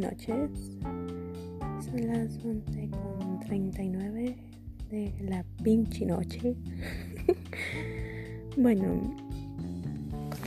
[0.00, 0.50] noches.
[1.84, 4.36] Son las 11 con 39
[4.90, 6.54] de la pinche noche.
[8.56, 9.16] bueno,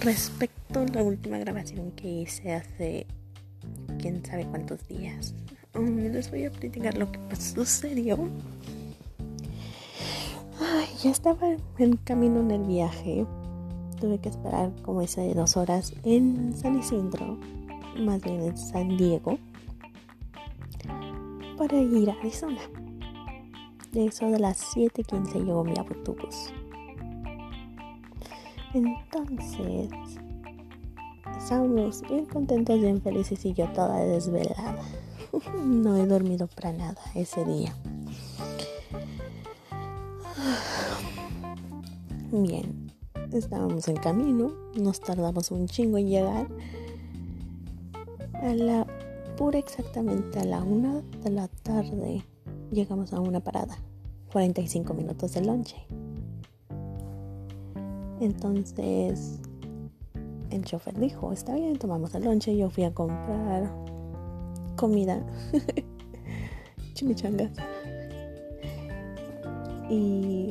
[0.02, 3.08] respecto a la última grabación que hice hace
[4.00, 5.34] quién sabe cuántos días,
[5.74, 8.30] um, les voy a platicar lo que pasó serio.
[10.60, 13.26] Ay, ya estaba en camino en el viaje.
[14.00, 17.40] Tuve que esperar como esa de dos horas en San Isidro
[18.00, 19.38] más bien en San Diego,
[21.58, 22.62] para ir a Arizona.
[23.92, 26.52] De eso de las 7:15 llegó mi autobús.
[28.74, 29.90] Entonces,
[31.38, 34.76] estábamos bien contentos, bien felices y yo toda desvelada.
[35.64, 37.74] no he dormido para nada ese día.
[42.32, 42.92] Bien,
[43.32, 46.48] estábamos en camino, nos tardamos un chingo en llegar
[48.46, 48.86] a la
[49.38, 52.24] pura exactamente a la una de la tarde
[52.72, 53.76] llegamos a una parada.
[54.32, 55.78] 45 minutos de lonche.
[58.20, 59.40] Entonces
[60.52, 62.56] el chofer dijo, está bien, tomamos el lonche.
[62.56, 63.72] Yo fui a comprar
[64.76, 65.26] comida.
[66.94, 67.52] Chimichangas.
[69.90, 70.50] Y,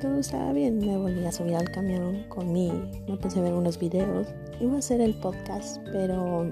[0.00, 0.78] todo estaba bien.
[0.78, 2.70] Me volví a subir al camión, comí,
[3.08, 4.28] me puse a ver unos videos
[4.60, 6.46] iba a hacer el podcast, pero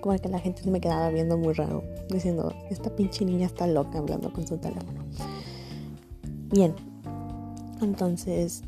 [0.00, 3.66] como que la gente se me quedaba viendo muy raro, diciendo, esta pinche niña está
[3.66, 5.04] loca hablando con su teléfono.
[6.50, 6.74] Bien,
[7.80, 8.62] entonces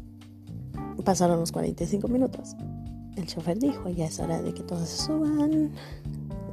[1.04, 2.56] pasaron los 45 minutos.
[3.16, 5.70] El chofer dijo, ya es hora de que todos se suban,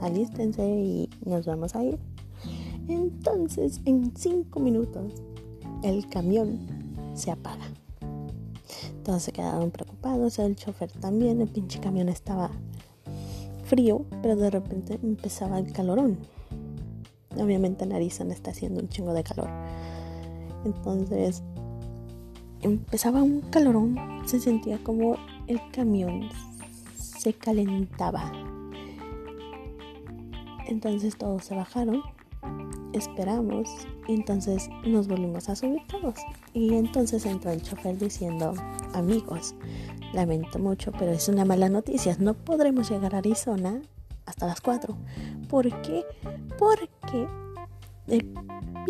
[0.02, 2.00] alístense y nos vamos a ir.
[2.88, 5.14] Entonces, en 5 minutos,
[5.81, 6.59] el camión
[7.14, 7.66] se apaga.
[9.04, 12.52] Todos se quedaron preocupados, el chofer también, el pinche camión estaba
[13.66, 16.18] frío, pero de repente empezaba el calorón.
[17.36, 19.50] Obviamente en Arizona está haciendo un chingo de calor.
[20.64, 21.44] Entonces
[22.62, 26.30] empezaba un calorón, se sentía como el camión
[26.96, 28.31] se calentaba.
[30.68, 32.02] Entonces todos se bajaron
[32.94, 33.70] esperamos
[34.08, 36.16] y entonces nos volvimos a subir todos.
[36.54, 38.54] Y entonces entró el chofer diciendo,
[38.94, 39.56] amigos,
[40.14, 43.82] lamento mucho, pero es una mala noticia, no podremos llegar a Arizona
[44.26, 44.96] hasta las 4.
[45.50, 46.06] ¿Por qué?
[46.58, 47.28] Porque
[48.08, 48.34] el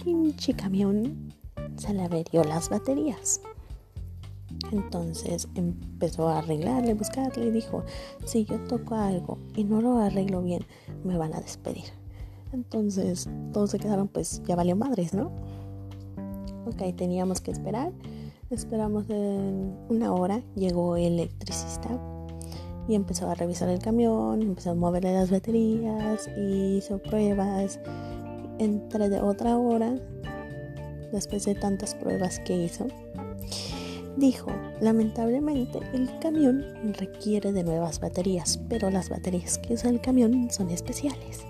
[0.04, 1.34] pinche camión
[1.76, 3.42] se le averió las baterías.
[4.72, 7.84] Entonces empezó a arreglarle, buscarle y dijo,
[8.26, 10.66] si yo toco algo y no lo arreglo bien,
[11.04, 12.03] me van a despedir.
[12.54, 15.32] Entonces todos se quedaron pues ya valió madres, ¿no?
[16.66, 17.92] Ok, teníamos que esperar.
[18.50, 19.06] Esperamos
[19.90, 22.00] una hora, llegó el electricista
[22.88, 27.80] y empezó a revisar el camión, empezó a moverle las baterías, hizo pruebas.
[28.60, 29.96] Entre de otra hora,
[31.12, 32.86] después de tantas pruebas que hizo,
[34.16, 36.64] dijo, lamentablemente el camión
[36.94, 41.42] requiere de nuevas baterías, pero las baterías que usa el camión son especiales.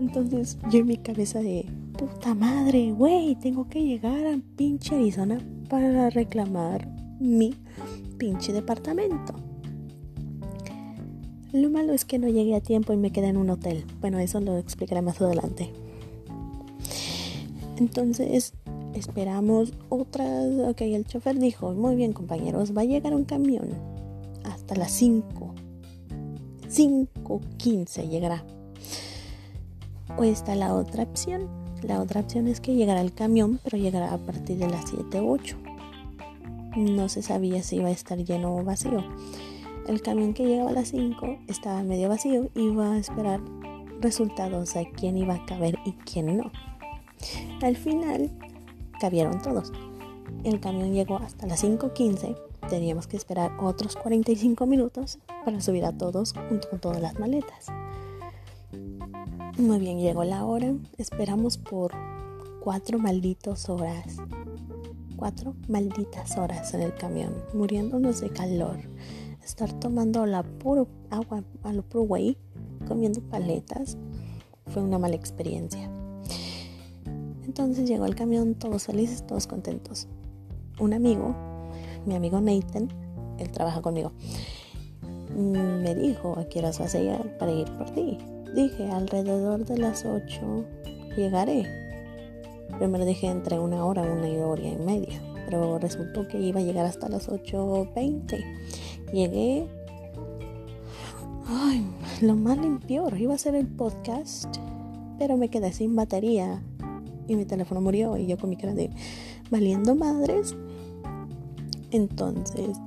[0.00, 1.66] Entonces yo en mi cabeza de
[1.96, 5.38] puta madre, güey, tengo que llegar a pinche Arizona
[5.68, 6.88] para reclamar
[7.20, 7.54] mi
[8.18, 9.34] pinche departamento.
[11.52, 13.84] Lo malo es que no llegué a tiempo y me quedé en un hotel.
[14.00, 15.70] Bueno, eso lo explicaré más adelante.
[17.76, 18.54] Entonces
[18.94, 20.52] esperamos otras.
[20.68, 23.68] Ok, el chofer dijo: Muy bien, compañeros, va a llegar un camión
[24.42, 25.54] hasta las 5.
[26.68, 28.44] 5.15 llegará.
[30.16, 31.48] O está la otra opción.
[31.82, 35.20] La otra opción es que llegara el camión, pero llegará a partir de las 7
[35.20, 35.56] u 8.
[36.76, 39.04] No se sabía si iba a estar lleno o vacío.
[39.86, 43.40] El camión que llegaba a las 5 estaba medio vacío y iba a esperar
[44.00, 46.50] resultados de quién iba a caber y quién no.
[47.62, 48.30] Al final,
[48.98, 49.72] cabieron todos.
[50.42, 52.36] El camión llegó hasta las 5.15.
[52.68, 57.66] Teníamos que esperar otros 45 minutos para subir a todos junto con todas las maletas.
[59.58, 60.74] Muy bien, llegó la hora.
[60.98, 61.92] Esperamos por
[62.60, 64.16] cuatro malditas horas.
[65.16, 68.78] Cuatro malditas horas en el camión, muriéndonos de calor.
[69.44, 72.36] Estar tomando la puro agua a lo puro güey,
[72.88, 73.96] comiendo paletas,
[74.66, 75.88] fue una mala experiencia.
[77.44, 80.08] Entonces llegó el camión, todos felices, todos contentos.
[80.80, 81.32] Un amigo,
[82.06, 82.88] mi amigo Nathan,
[83.38, 84.10] él trabaja conmigo,
[85.36, 86.88] me dijo, ¿a qué vas a
[87.38, 88.18] para ir por ti?
[88.54, 90.64] Dije, alrededor de las 8
[91.16, 91.66] llegaré.
[92.78, 96.86] Primero dije entre una hora, una hora y media, pero resultó que iba a llegar
[96.86, 98.44] hasta las 8.20.
[99.12, 99.66] Llegué
[101.46, 101.86] Ay,
[102.22, 104.56] lo más limpio, iba a ser el podcast,
[105.18, 106.62] pero me quedé sin batería
[107.28, 108.90] y mi teléfono murió y yo con mi cara de
[109.50, 110.56] valiendo madres.
[111.90, 112.78] Entonces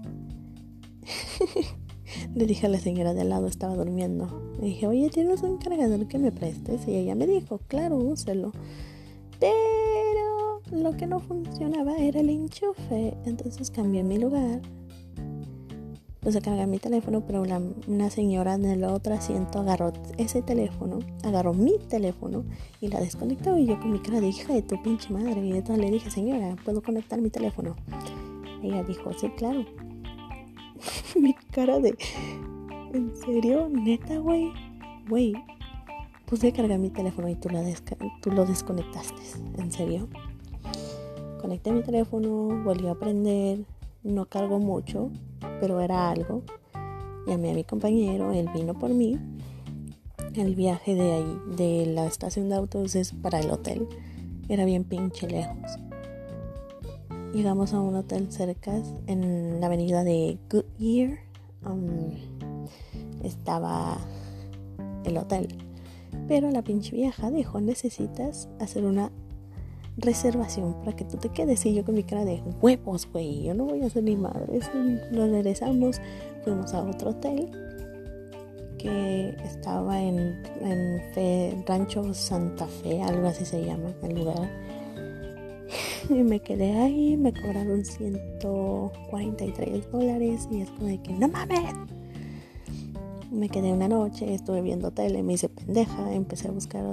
[2.35, 4.53] le dije a la señora de al lado, estaba durmiendo.
[4.59, 6.87] Le dije, oye, ¿tienes un cargador que me prestes?
[6.87, 8.51] Y ella me dijo, claro, úselo.
[9.39, 13.15] Pero lo que no funcionaba era el enchufe.
[13.25, 14.61] Entonces cambié mi lugar
[16.27, 20.99] puse a cargar mi teléfono, pero una señora en el otro asiento agarró ese teléfono,
[21.23, 22.43] agarró mi teléfono
[22.81, 23.57] y la desconectó.
[23.57, 25.39] Y yo con mi cara de hija de tu pinche madre.
[25.39, 27.77] Y entonces le dije, señora, ¿puedo conectar mi teléfono?
[28.61, 29.63] Ella dijo, sí, claro.
[31.21, 31.97] mi cara de,
[32.93, 33.69] ¿en serio?
[33.69, 34.51] ¿Neta, güey?
[35.09, 35.33] Güey,
[36.25, 39.21] puse a cargar mi teléfono y tú, la lo desconectaste.
[39.57, 40.07] ¿En serio?
[41.41, 43.59] Conecté mi teléfono, volví a prender,
[44.03, 45.09] no cargo mucho,
[45.59, 46.43] pero era algo.
[47.25, 49.19] Llamé a mi compañero, él vino por mí.
[50.35, 53.87] El viaje de ahí, de la estación de autobuses para el hotel,
[54.49, 55.79] era bien pinche lejos.
[57.33, 61.19] Llegamos a un hotel cerca en la avenida de Goodyear.
[61.65, 62.11] Um,
[63.23, 63.97] estaba
[65.03, 65.47] el hotel.
[66.27, 69.11] Pero la pinche vieja dijo, necesitas hacer una
[69.97, 71.65] reservación para que tú te quedes.
[71.65, 74.59] Y yo con mi cara de huevos, güey, yo no voy a ser ni madre.
[75.11, 75.99] Nos regresamos,
[76.43, 77.51] fuimos a otro hotel
[78.77, 84.49] que estaba en, en Rancho Santa Fe, algo así se llama el lugar.
[86.09, 91.73] Y me quedé ahí, me cobraron 143 dólares y es como de que no mames.
[93.29, 96.85] Me quedé una noche, estuve viendo tele, me hice pendeja, empecé a buscar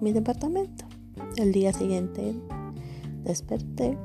[0.00, 0.84] mi departamento.
[1.36, 2.36] El día siguiente
[3.24, 3.98] desperté.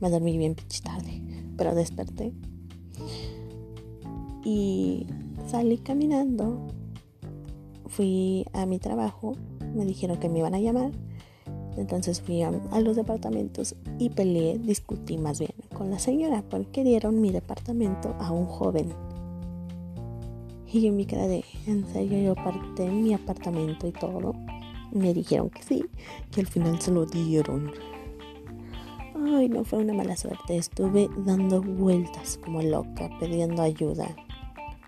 [0.00, 0.82] Me dormí bien pinche
[1.56, 2.32] pero desperté.
[4.44, 5.06] Y
[5.46, 6.66] salí caminando.
[7.86, 9.36] Fui a mi trabajo.
[9.74, 10.90] Me dijeron que me iban a llamar.
[11.76, 17.20] Entonces fui a, los departamentos y peleé, discutí más bien con la señora porque dieron
[17.20, 18.92] mi departamento a un joven.
[20.72, 24.34] Y mi cara de, en serio, yo aparté mi apartamento y todo.
[24.90, 25.84] Me dijeron que sí,
[26.30, 27.72] que al final se lo dieron.
[29.14, 30.56] Ay, no fue una mala suerte.
[30.56, 34.08] Estuve dando vueltas como loca, pidiendo ayuda.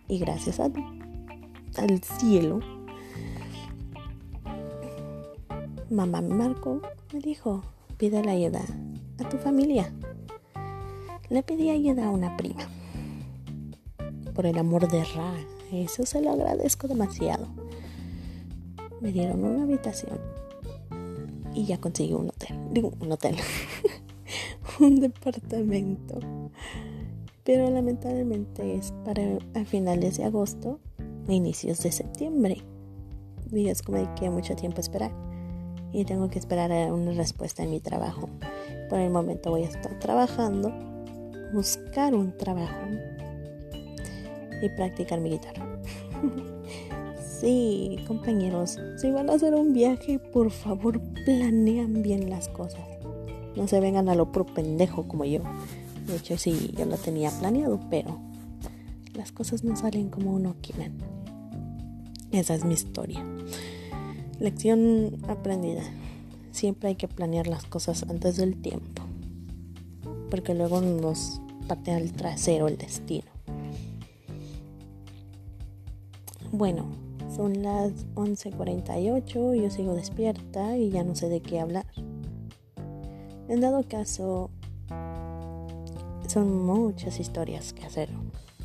[0.08, 0.72] Y gracias al
[2.18, 2.60] cielo,
[5.94, 6.80] mamá me marcó,
[7.12, 7.62] me dijo,
[7.96, 8.62] pide la ayuda
[9.18, 9.92] a tu familia.
[11.30, 12.68] Le pedí ayuda a una prima.
[14.34, 15.34] Por el amor de Ra,
[15.72, 17.48] eso se lo agradezco demasiado
[19.04, 20.18] me dieron una habitación
[21.52, 22.58] y ya conseguí un hotel.
[22.70, 23.36] Digo, un hotel.
[24.80, 26.18] un departamento.
[27.44, 29.22] Pero lamentablemente es para
[29.54, 30.80] a finales de agosto
[31.28, 32.62] inicios de septiembre.
[33.52, 35.12] Y es como que mucho tiempo esperar.
[35.94, 38.28] Y tengo que esperar una respuesta en mi trabajo.
[38.90, 40.70] Por el momento voy a estar trabajando,
[41.54, 42.86] buscar un trabajo
[44.60, 45.66] y practicar mi guitarra.
[47.40, 52.80] Sí, compañeros, si van a hacer un viaje, por favor planean bien las cosas.
[53.54, 55.40] No se vengan a lo pro pendejo como yo.
[56.06, 58.18] De hecho, sí, yo lo tenía planeado, pero
[59.12, 60.90] las cosas no salen como uno quiere.
[62.32, 63.22] Esa es mi historia.
[64.40, 65.82] Lección aprendida.
[66.50, 69.02] Siempre hay que planear las cosas antes del tiempo.
[70.30, 73.30] Porque luego nos patea el trasero el destino.
[76.50, 76.86] Bueno,
[77.34, 81.86] son las 11:48, yo sigo despierta y ya no sé de qué hablar.
[83.48, 84.50] En dado caso,
[86.28, 88.08] son muchas historias que hacer,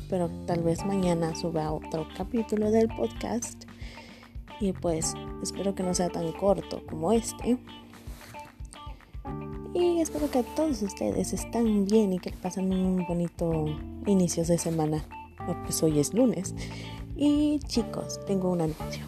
[0.08, 3.69] pero tal vez mañana suba otro capítulo del podcast
[4.60, 7.58] y pues espero que no sea tan corto como este.
[9.72, 13.66] Y espero que todos ustedes estén bien y que pasen un bonito
[14.06, 15.04] inicio de semana,
[15.64, 16.54] pues hoy es lunes.
[17.16, 19.04] Y chicos, tengo un anuncio.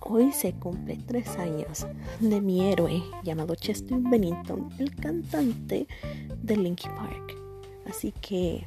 [0.00, 1.86] Hoy se cumple tres años
[2.20, 5.86] de mi héroe llamado Chester Bennington, el cantante
[6.42, 7.34] de Linkin Park.
[7.88, 8.66] Así que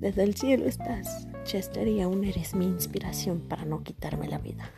[0.00, 4.70] desde el cielo estás, Chester, y aún eres mi inspiración para no quitarme la vida.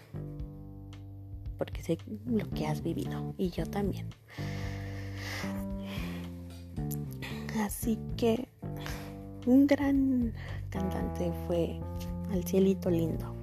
[1.58, 4.08] Porque sé lo que has vivido y yo también.
[7.60, 8.48] Así que
[9.46, 10.32] un gran
[10.70, 11.78] cantante fue
[12.32, 13.34] al cielito lindo.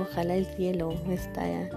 [0.00, 1.70] Ojalá el cielo esté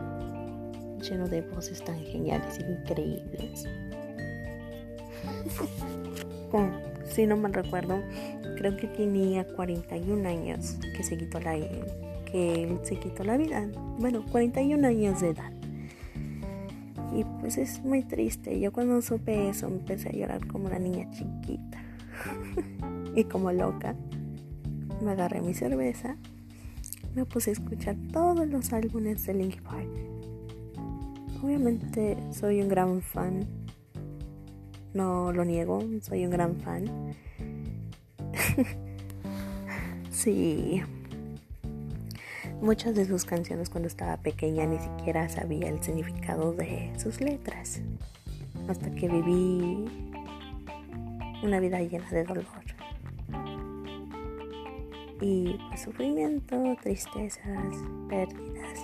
[1.02, 3.66] lleno de voces tan geniales e increíbles.
[7.10, 8.02] si no mal recuerdo,
[8.58, 11.56] creo que tenía 41 años que se quitó la
[12.32, 13.70] que se quitó la vida.
[14.00, 15.52] Bueno, 41 años de edad.
[17.16, 18.60] Y pues es muy triste.
[18.60, 21.82] Yo cuando supe eso empecé a llorar como una niña chiquita.
[23.16, 23.96] y como loca.
[25.02, 26.18] Me agarré mi cerveza.
[27.16, 29.90] Me puse a escuchar todos los álbumes de Linkin Park.
[31.42, 33.48] Obviamente soy un gran fan.
[34.94, 36.86] No lo niego, soy un gran fan.
[40.12, 40.84] sí.
[42.62, 47.82] Muchas de sus canciones cuando estaba pequeña ni siquiera sabía el significado de sus letras.
[48.68, 49.86] Hasta que viví
[51.44, 52.46] una vida llena de dolor.
[55.22, 57.76] Y pues, sufrimiento, tristezas,
[58.10, 58.80] pérdidas.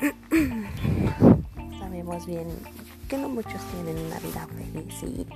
[1.78, 2.46] Sabemos bien
[3.08, 5.26] que no muchos tienen una vida feliz y,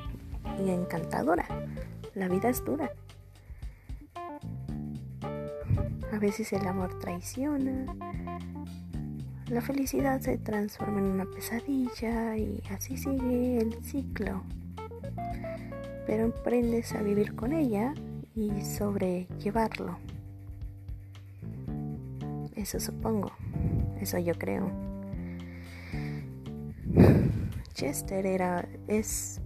[0.62, 1.46] y encantadora.
[2.16, 2.90] La vida es dura.
[6.10, 7.94] A veces el amor traiciona.
[9.50, 14.44] La felicidad se transforma en una pesadilla y así sigue el ciclo.
[16.06, 17.92] Pero aprendes a vivir con ella
[18.34, 19.98] y sobrellevarlo.
[22.54, 23.30] Eso supongo.
[24.00, 24.70] Eso yo creo.
[27.74, 29.42] Chester era, es,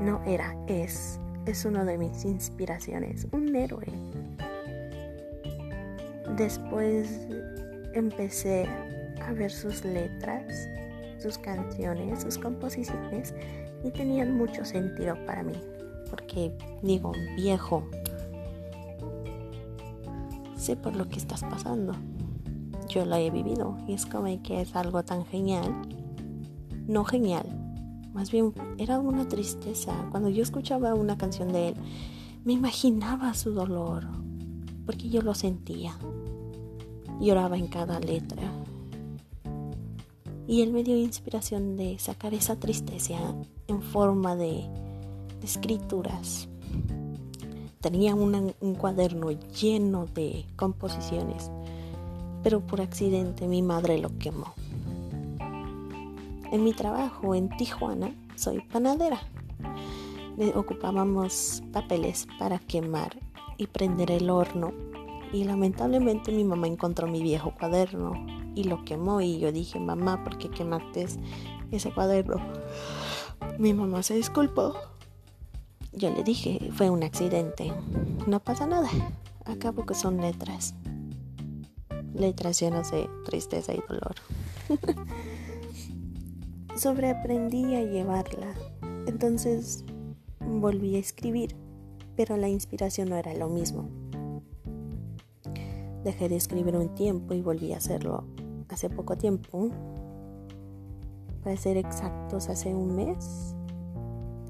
[0.00, 3.86] no era, es, es uno de mis inspiraciones, un héroe
[6.36, 7.28] Después
[7.92, 8.66] empecé
[9.24, 10.68] a ver sus letras,
[11.18, 13.32] sus canciones, sus composiciones
[13.84, 15.54] y tenían mucho sentido para mí.
[16.10, 17.88] Porque digo, viejo,
[20.56, 21.92] sé por lo que estás pasando.
[22.88, 25.72] Yo lo he vivido y es como que es algo tan genial.
[26.88, 27.46] No genial,
[28.14, 29.92] más bien era una tristeza.
[30.10, 31.74] Cuando yo escuchaba una canción de él,
[32.44, 34.06] me imaginaba su dolor,
[34.86, 35.98] porque yo lo sentía
[37.20, 38.42] lloraba en cada letra.
[40.46, 43.14] Y él me dio inspiración de sacar esa tristeza
[43.66, 44.64] en forma de,
[45.42, 46.48] escrituras.
[47.80, 51.50] Tenía un cuaderno lleno de composiciones,
[52.42, 54.54] pero por accidente mi madre lo quemó.
[56.52, 59.20] En mi trabajo en Tijuana soy panadera.
[60.54, 63.16] Ocupábamos papeles para quemar
[63.56, 64.72] y prender el horno
[65.32, 68.12] y lamentablemente mi mamá encontró mi viejo cuaderno
[68.54, 71.06] y lo quemó y yo dije, mamá, ¿por qué quemaste
[71.70, 72.36] ese cuaderno?
[73.58, 74.74] Mi mamá se disculpó.
[75.92, 77.72] Yo le dije, fue un accidente.
[78.26, 78.88] No pasa nada.
[79.44, 80.74] Acabo que son letras.
[82.14, 84.14] Letras llenas de tristeza y dolor.
[86.76, 88.52] Sobreaprendí a llevarla.
[89.06, 89.84] Entonces
[90.40, 91.54] volví a escribir,
[92.16, 93.88] pero la inspiración no era lo mismo.
[96.02, 98.24] Dejé de escribir un tiempo y volví a hacerlo
[98.68, 99.70] hace poco tiempo.
[101.44, 103.54] Para ser exactos, hace un mes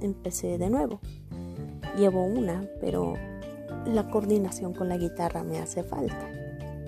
[0.01, 1.01] empecé de nuevo.
[1.99, 3.15] Llevo una, pero
[3.85, 6.31] la coordinación con la guitarra me hace falta.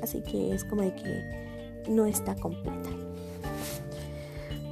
[0.02, 2.88] Así que es como de que no está completa.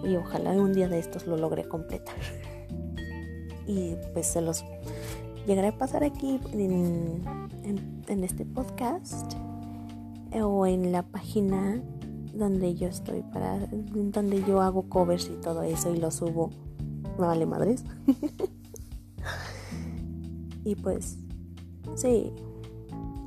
[0.04, 2.16] Y ojalá un día de estos lo logre completar.
[3.66, 4.64] Y pues se los
[5.46, 7.22] llegaré a pasar aquí en,
[8.06, 9.34] en este podcast
[10.32, 11.80] o en la página
[12.34, 16.50] donde yo estoy para donde yo hago covers y todo eso y lo subo.
[17.18, 17.84] No vale madres.
[20.64, 21.18] Y pues
[21.94, 22.32] sí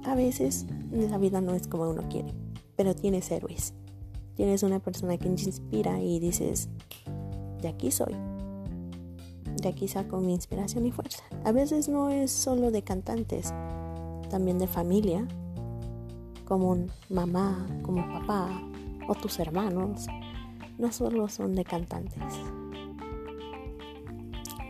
[0.03, 2.33] a veces la vida no es como uno quiere
[2.75, 3.73] pero tienes héroes
[4.37, 6.69] tienes una persona que te inspira y dices
[7.61, 8.15] de aquí soy.
[9.61, 11.23] De aquí saco mi inspiración y fuerza.
[11.43, 13.51] A veces no es solo de cantantes
[14.29, 15.27] también de familia
[16.45, 18.61] como mamá, como papá
[19.07, 20.05] o tus hermanos,
[20.77, 22.21] no solo son de cantantes.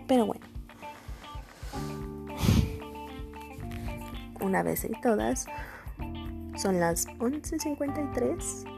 [0.07, 0.45] Pero bueno,
[4.39, 5.47] una vez y todas,
[6.55, 8.76] son las 11.53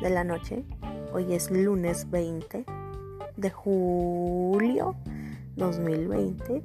[0.00, 0.64] de la noche.
[1.12, 2.64] Hoy es lunes 20
[3.36, 4.94] de julio
[5.56, 6.62] 2020.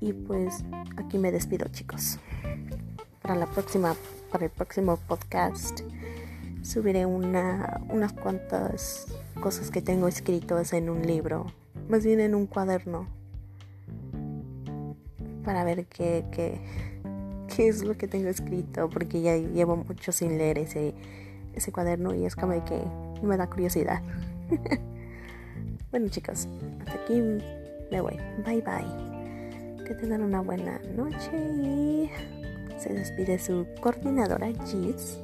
[0.00, 0.64] Y pues
[0.96, 2.18] aquí me despido chicos.
[3.22, 3.94] Para la próxima
[4.34, 5.82] para el próximo podcast
[6.62, 9.06] subiré una, unas cuantas
[9.40, 11.46] cosas que tengo escritas en un libro,
[11.88, 13.06] más bien en un cuaderno,
[15.44, 16.60] para ver qué, qué,
[17.54, 20.94] qué es lo que tengo escrito, porque ya llevo mucho sin leer ese,
[21.56, 22.82] ese cuaderno y es como de que
[23.22, 24.02] me da curiosidad.
[25.90, 26.48] bueno chicos,
[26.80, 27.20] hasta aquí
[27.90, 28.18] me voy.
[28.44, 29.84] Bye bye.
[29.84, 31.30] Que tengan una buena noche
[31.62, 32.10] y
[32.78, 35.18] se despide su coordinadora Giz.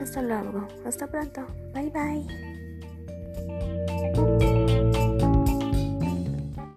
[0.00, 1.46] Hasta luego, hasta pronto.
[1.72, 2.51] Bye bye.